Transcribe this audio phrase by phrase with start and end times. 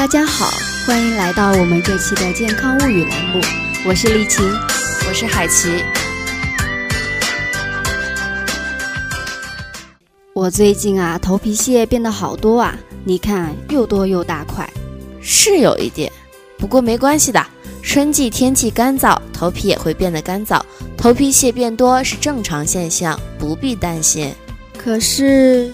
[0.00, 0.50] 大家好，
[0.86, 3.40] 欢迎来到我们这期的健康物语栏目，
[3.84, 4.42] 我是丽琴，
[5.06, 5.84] 我是海琪。
[10.32, 12.74] 我最近啊，头皮屑变得好多啊，
[13.04, 14.66] 你看又多又大块，
[15.20, 16.10] 是有一点，
[16.56, 17.46] 不过没关系的。
[17.82, 20.62] 春季天气干燥，头皮也会变得干燥，
[20.96, 24.32] 头皮屑变多是正常现象，不必担心。
[24.78, 25.70] 可是，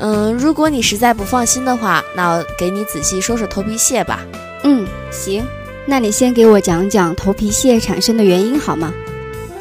[0.00, 4.20] 嗯，如果你实在不放心的话，那我给你仔细说说头皮屑吧。
[4.64, 5.46] 嗯，行，
[5.86, 8.92] 那你先给我讲讲头皮屑产生的原因好吗？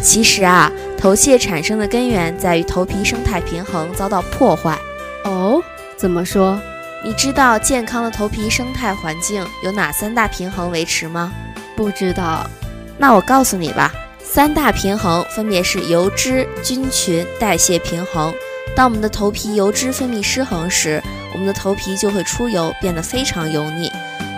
[0.02, 4.80] 其实啊，头屑产生的根源在于头皮生态平衡遭到破坏。
[5.26, 5.62] 哦，
[5.98, 6.58] 怎么说？
[7.04, 11.34] 你知道健康的头皮生态环境有哪三大平衡维持吗？
[11.76, 12.50] 不知道，
[12.98, 13.92] 那我告诉你吧，
[14.24, 18.34] 三大平衡分别是油脂、菌群、代谢平衡。
[18.76, 21.02] 当我们的头皮油脂分泌失衡时，
[21.34, 23.92] 我们的头皮就会出油，变得非常油腻。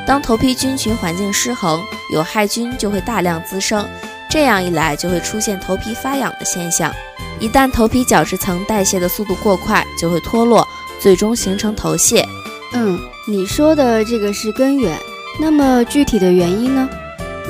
[0.07, 1.80] 当头皮菌群环境失衡，
[2.12, 3.88] 有害菌就会大量滋生，
[4.29, 6.91] 这样一来就会出现头皮发痒的现象。
[7.40, 10.68] 一旦头皮角质层代谢的速度过快，就会脱落，
[10.99, 12.27] 最终形成头屑。
[12.73, 14.98] 嗯，你说的这个是根源，
[15.40, 16.90] 那么具体的原因呢？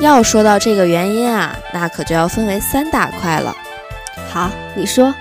[0.00, 3.54] 要说到这个原因啊，那可就要分为三大块了。
[4.30, 5.14] 好，你说，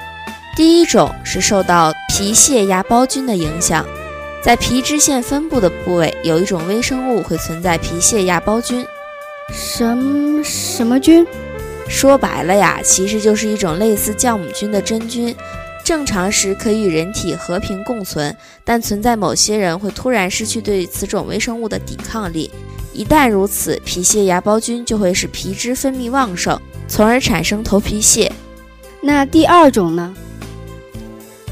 [0.56, 3.86] 第一种是受到皮屑芽孢菌的影响，
[4.44, 8.86] 在皮脂腺分布的部位有一种微生物会存在皮屑芽孢菌。
[9.54, 11.26] 什什么菌？
[11.88, 15.36] 说白了呀，其实就是一种类似酵母菌的真菌。
[15.84, 22.52] 正常时可以与人体和平共存，但存在某些人会突然失去对此种微生物的抵抗力。
[22.94, 28.32] 一旦如此，皮屑芽孢菌就会使皮脂分泌旺盛，从而产生头皮屑。
[29.02, 30.14] 那第二种呢？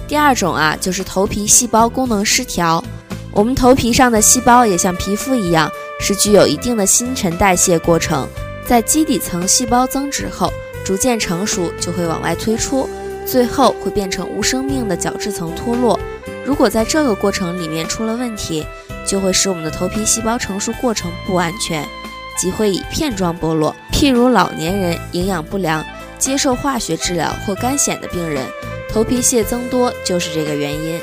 [0.10, 2.84] 第二种啊，就是头皮细胞功能失调。
[3.32, 8.28] 我们头皮上的细胞也像皮肤一样，是具有一定的新陈代谢过程。
[8.66, 10.52] 在基底层细胞增殖后，
[10.84, 12.89] 逐渐成熟，就会往外推出，
[13.23, 16.00] 最后会变成无生命的角质层脱落。
[16.44, 18.66] 如果在这个过程里面出了问题，
[19.06, 21.88] 就会使我们的头皮细胞成熟过程不完全，
[22.36, 23.76] 即会以片状剥落。
[23.94, 25.86] 譬如老年人营养不良、
[26.17, 28.44] 接受化学治疗或干癣的病人，
[28.92, 31.00] 头皮屑增多就是这个原因。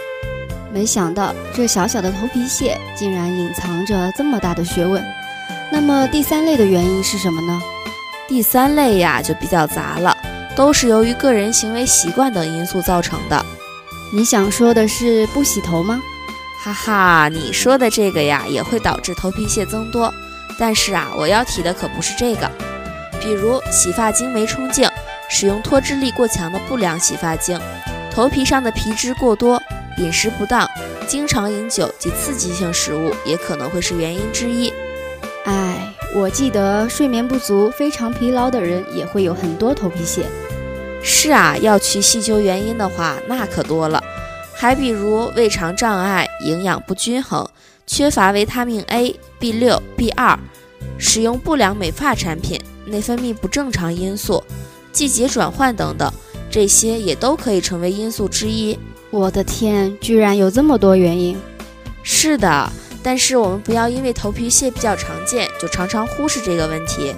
[0.72, 5.02] 没想到这小小的头皮屑竟然隐藏着这么大的学问。
[5.72, 7.60] 那么第三类的原因是什么呢？
[8.28, 10.16] 第三类呀就比较杂了，
[10.54, 13.47] 都是由于个人行为习惯等因素造成的。
[14.12, 16.00] 你想说的是不洗头吗？
[16.62, 20.12] 哈哈，你说的这个呀，也会导致头皮屑增多。
[20.58, 22.50] 但是啊，我要提的可不是这个。
[23.20, 24.88] 比如洗发精没冲净，
[25.28, 27.60] 使用脱脂力过强的不良洗发精，
[28.10, 29.60] 头皮上的皮脂过多，
[29.98, 30.69] 饮食不当，
[31.06, 34.72] 经常饮酒及刺激性食物也可能会是原因之一。
[35.44, 40.26] 哎，我记得睡眠不足、非常疲劳的人也会有很多头皮屑。
[41.03, 44.03] 是啊，要去细究原因的话，那可多了。
[44.54, 47.47] 还比如胃肠障碍、营养不均衡、
[47.86, 50.36] 缺乏维他命 A、B 六、B 二、
[50.98, 54.42] 使用不良美发产品、内分泌不正常因素、
[54.96, 56.10] 季节转换等等，
[56.50, 58.78] 这些也都可以成为因素之一。
[59.10, 61.36] 我的天，居然有这么多原因！
[62.02, 67.14] 是的，但是我们不要因为头皮屑比较常见，就常常忽视这个问题。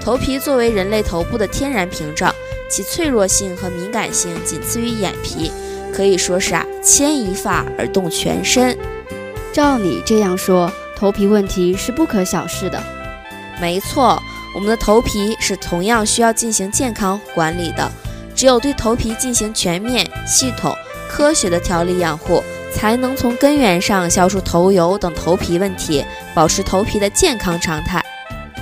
[0.00, 2.34] 头皮作为人类头部的天然屏障，
[2.70, 5.52] 其脆弱性和敏感性仅次于眼皮。
[5.92, 8.74] 可以说是啊，牵一发而动全身。
[9.52, 12.82] 照你这样说，头皮问题是不可小视的。
[13.60, 14.22] 没错，
[14.54, 17.90] 我们的头皮是同样需要进行健康管理的。
[18.34, 20.74] 只有对头皮进行全面、系统、
[21.10, 28.02] 科学的调理养护，才能从根源上消除头油等头皮问题，保持头皮的健康常态。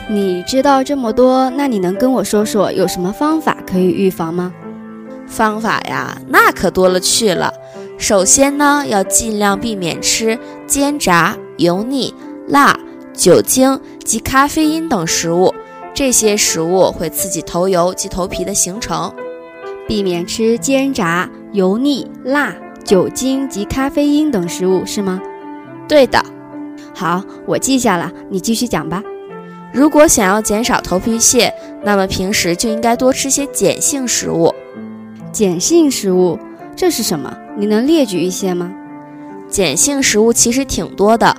[0.08, 4.52] 你知道这么多，那你能跟我说说有什么方法可以预防吗？
[5.28, 7.52] 方法呀，那可多了去了。
[7.98, 12.14] 首先呢，要尽量避免吃煎炸、油腻、
[12.48, 12.76] 辣、
[13.12, 15.54] 酒精及咖啡因等食物，
[15.94, 19.12] 这些食物会刺激头油及头皮的形成。
[19.86, 22.54] 避免吃煎炸、油腻、辣、
[22.84, 25.20] 酒精及咖啡因等食物是吗？
[25.88, 26.22] 对的。
[26.94, 29.02] 好，我记下了，你继续讲吧。
[29.72, 31.52] 如果想要减少头皮屑，
[31.82, 34.54] 那么平时就应该多吃些碱性食物。
[35.32, 36.38] 碱性食物
[36.76, 37.36] 这是什么？
[37.56, 38.72] 你能列举一些吗？
[39.50, 41.34] 碱性食物其实挺多的，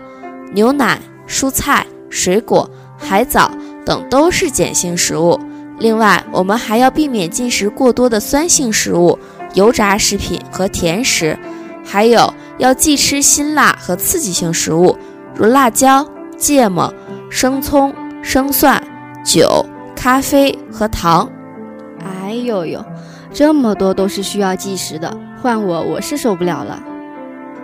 [0.53, 3.51] 牛奶、蔬菜、水果、海藻
[3.89, 5.39] 等都是碱性食物。
[5.79, 9.17] 另外，我们还要避免进食过多的酸性食物、
[9.55, 11.35] 油炸食品和甜食，
[11.83, 14.95] 还有要忌吃辛辣和刺激性食物，
[15.33, 16.07] 如辣椒、
[16.37, 16.93] 芥末、
[17.31, 17.91] 生葱、
[18.21, 18.79] 生蒜、
[19.25, 19.65] 酒、
[19.95, 21.27] 咖啡和糖。
[22.05, 22.85] 哎呦呦，
[23.33, 26.79] 这么多都是需要忌食的，换我我是受不了了。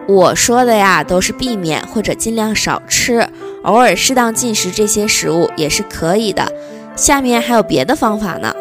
[0.07, 3.27] 我说的呀，都是避免或者尽量少吃，
[3.65, 6.51] 偶尔适当进食这些食物也是可以的。
[6.95, 8.55] 下面还有别的方法呢，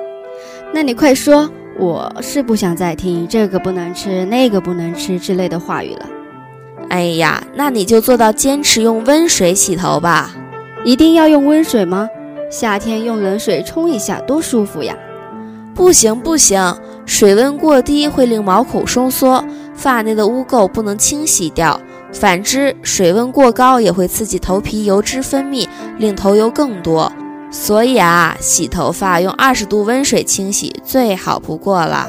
[0.73, 1.49] 那你快说，
[1.79, 6.09] 我是不想再听这个不能吃、那个不能吃之类的话语了。
[6.89, 10.35] 哎呀，那你就做到坚持用温水洗头吧。
[10.85, 12.09] 一定要用温水吗？
[12.51, 14.97] 夏天用冷水冲一下多舒服呀。
[15.75, 16.77] 不行不行，
[17.07, 19.45] 水温过低会令毛孔收缩。
[19.75, 21.81] 发内的污垢不能清洗掉，
[22.15, 25.69] 反之，水温过高也会刺激头皮油脂分泌，
[25.99, 27.13] 令头油更多。
[27.51, 32.09] 所以啊，洗头发用二十度温水清洗最好不过了。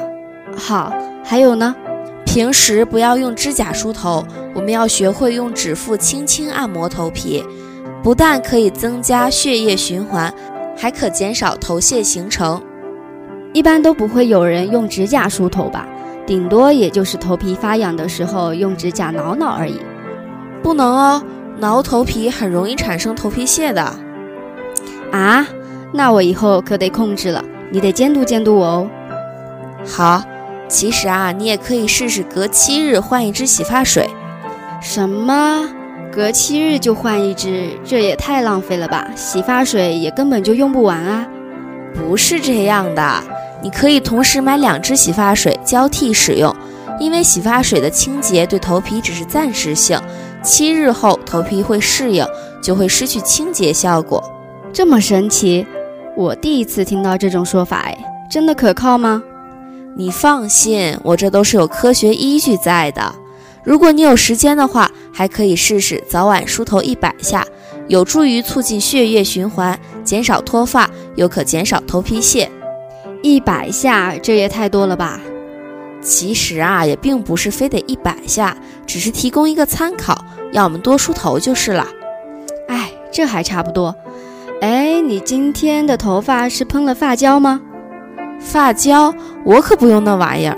[0.56, 0.94] 好，
[1.24, 1.76] 还有呢，
[2.24, 7.44] 平时不要用指甲梳头，我们要学会用指腹轻轻按摩头皮，
[8.02, 10.34] 不但可以增加血液循环，
[10.78, 12.62] 还可减少头屑形成。
[13.54, 15.88] 一般都不会有人用指甲梳头吧？
[16.26, 19.80] 顶多也就是头皮发痒的时候用指甲挠挠而已，
[20.66, 21.22] 不能哦，
[21.60, 23.84] 挠头皮很容易产生头皮屑的。
[25.12, 25.46] 啊，
[25.94, 28.90] 那我以后可得控制了，你得监督监督我哦。
[29.86, 30.24] 好，
[30.68, 34.10] 其实啊，你也可以试试隔七日换一支洗发水。
[34.82, 35.70] 什么？
[36.12, 37.70] 隔七日就换一支？
[37.86, 39.08] 这也太浪费了吧！
[39.16, 41.28] 洗发水也根本就用不完啊。
[41.94, 43.24] 不是这样的。
[43.62, 46.56] 你可以同时买两支洗发水交替使用，
[47.00, 50.00] 因为洗发水的清洁对头皮只是暂时性，
[50.46, 52.26] 七日后头皮会适应，
[52.62, 54.24] 就会失去清洁效果。
[54.72, 55.66] 这么神奇，
[56.16, 57.98] 我第一次听到这种说法，哎，
[58.30, 59.24] 真的可靠吗？
[59.98, 63.16] 你放心，我这都是有科学依据在的。
[63.64, 67.44] 如果你有时间的话，还可以试试早晚梳头一百下，
[67.88, 72.48] 有助于促进血液循环，减少脱发，又可减少头皮屑。
[73.24, 75.20] 一百下，这也太多了吧？
[76.02, 78.56] 其实啊，也并不是非得一百下，
[78.86, 81.86] 只是提供一个参考，要我们多梳头就是了。
[82.68, 83.96] 哎，这还差不多。
[84.62, 87.62] 哎，你今天的头发是喷了发胶吗？
[88.40, 89.14] 发胶？
[89.44, 90.58] 我可不用那玩意儿。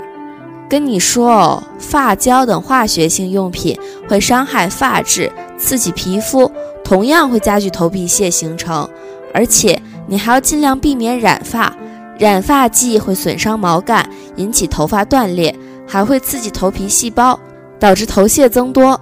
[0.68, 6.50] 跟你说哦，发胶等化学性用品会伤害发质，刺激皮肤，
[6.84, 8.88] 同样会加剧头皮屑形成。
[9.34, 11.74] 而且你还要尽量避免染发。
[12.18, 15.54] 染发剂会损伤毛干，引起头发断裂，
[15.86, 17.38] 还会刺激头皮细胞，
[17.78, 19.00] 导致头屑增多。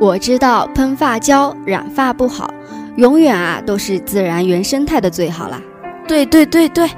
[0.00, 2.52] 我知道喷发胶染发不好，
[2.96, 5.60] 永远啊都是自然原生态的最好啦。
[6.08, 6.88] 对对对对，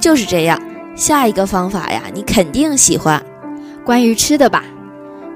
[0.00, 0.58] 就是这样。
[0.94, 3.20] 下一个方法呀，你肯定喜欢，
[3.84, 4.62] 关于吃的吧？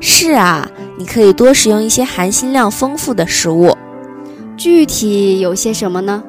[0.00, 3.76] 是啊，你可以多食用一些含锌量丰富的食物。
[4.56, 6.23] 具体有些什么呢？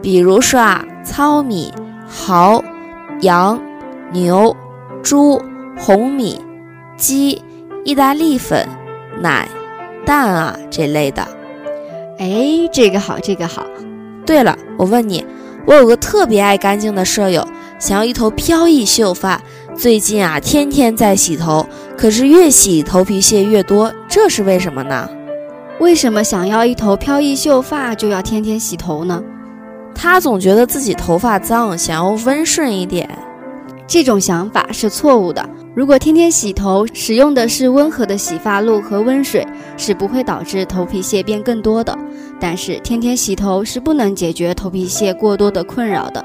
[0.00, 1.72] 比如说啊，糙米。
[2.14, 2.62] 蚝、
[3.22, 3.58] 羊、
[4.12, 4.54] 牛、
[5.02, 5.40] 猪、
[5.78, 6.38] 红米、
[6.94, 7.40] 鸡、
[7.84, 8.68] 意大利粉、
[9.22, 9.48] 奶、
[10.04, 11.26] 蛋啊这类的。
[12.18, 13.64] 哎，这个好，这个好。
[14.24, 15.24] 对了，我问你，
[15.66, 17.46] 我有个特别爱干净的舍友，
[17.78, 19.40] 想要一头飘逸秀发，
[19.76, 21.66] 最近啊天天在洗头，
[21.96, 25.08] 可是越洗头皮屑越多，这是为什么呢？
[25.80, 29.20] 为什么想要一头飘逸秀发就要天天洗头呢？
[29.94, 33.08] 他总觉得自己头发脏，想要温顺一点。
[33.88, 35.44] 这种想法是错误的。
[35.74, 39.46] 如果天天洗头，使用的是温和的洗发露和温水，
[39.78, 41.96] 是不会导致头皮屑变更多的。
[42.38, 46.22] 但是天天洗头是不能解决头皮屑过多的困扰的。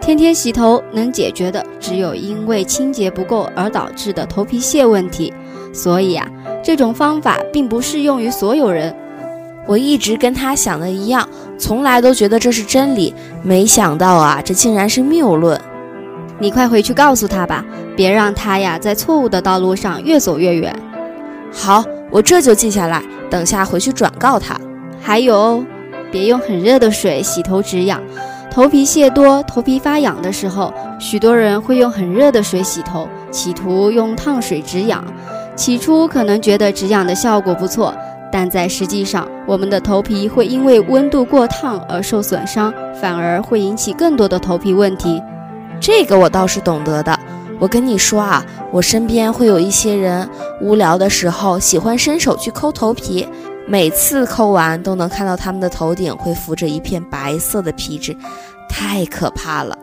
[0.00, 5.30] 天天洗头能解决的只有因为清洁不够而导致的头皮屑问题。
[5.70, 6.26] 所以啊，
[6.62, 8.94] 这种方法并不适用于所有人。
[9.66, 11.28] 我一直跟他想的一样，
[11.58, 15.60] 从来都觉得这是真理，没想到啊，这竟然是谬论。
[16.38, 17.62] 你快回去告诉他吧，
[17.98, 20.72] 别让他呀在错误的道路上越走越远。
[21.52, 24.56] 好，我这就记下来，等下回去转告他。
[25.02, 25.64] 还有，
[26.12, 28.00] 别用很热的水洗头止痒，
[28.52, 35.02] 头皮屑多、头皮发痒的时候，许多人会用很热的水洗头，企图用烫水止痒。
[35.56, 37.92] 起初可能觉得止痒的效果不错。
[38.30, 45.20] 但在实际上，我们的头皮会因为温度过烫而受损伤，反而会引起更多的头皮问题。
[45.80, 47.18] 这个我倒是懂得的。
[47.58, 50.28] 我跟你说啊，我身边会有一些人
[50.60, 53.26] 无聊的时候喜欢伸手去抠头皮，
[53.66, 58.16] 每次抠完都能看到他们的头顶会浮着一片白色的皮脂，
[58.68, 59.76] 太可怕了。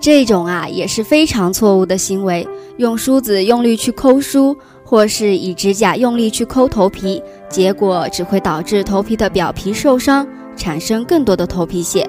[0.00, 4.56] 这种啊也是非常错误的行为，用梳子用力去抠梳。
[4.88, 10.24] 或是以指甲用力去抠头皮，结果只会导致头皮的表皮受伤，
[10.56, 12.08] 产生更多的头皮屑。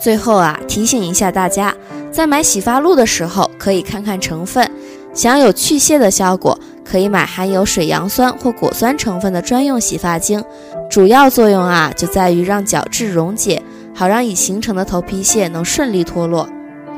[0.00, 1.72] 最后啊，提醒一下大家，
[2.10, 4.68] 在买洗发露的时候可以看看成分，
[5.14, 10.42] 想有去屑的效果，可以买含有水杨酸或果酸成分的专用洗发精。
[10.90, 13.62] 主要作用啊，就在于让角质溶解，
[13.94, 16.48] 好让已形成的头皮屑能顺利脱落。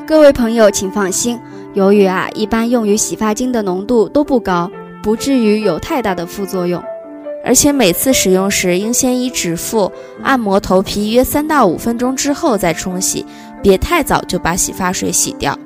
[0.07, 1.39] 各位朋友，请放心，
[1.75, 4.71] 由于啊，一般用于洗发精的浓度都不高，
[5.03, 6.83] 不至于有太大的副作用。
[7.43, 9.91] 而且每次使用时应先以指腹
[10.23, 13.25] 按摩头皮约三到五分钟之后再冲洗，
[13.63, 15.57] 别太早就把洗发水洗掉。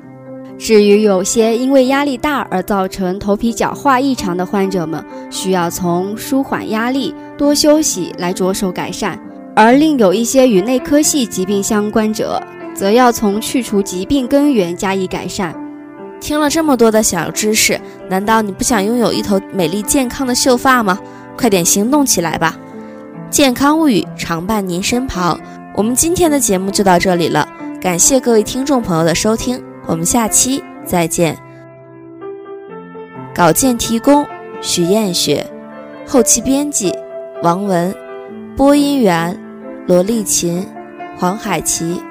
[0.57, 9.17] 至于有些因为压力大而造成头皮角化异常的患者们，需要从舒缓压力、多休息来着手改善；
[9.53, 12.41] 而另有一些与内科系疾病相关者，
[12.73, 15.53] 则要从去除疾病根源加以改善。
[16.21, 20.97] 听了这么多的小知识，难道你不想拥有一头美丽健康的秀发吗？
[21.37, 22.57] 快点行动起来吧！
[23.29, 25.37] 健康物语常伴您身旁。
[25.75, 27.45] 我们今天的节目就到这里了，
[27.85, 31.37] 感谢各位听众朋友的收听，我们下期再见。
[33.31, 34.25] 稿件提供
[34.59, 35.45] 许艳雪，
[36.03, 36.91] 后期编辑
[37.43, 37.95] 王文，
[38.57, 39.39] 播音员
[39.85, 40.67] 罗丽琴、
[41.15, 42.01] 黄海琪。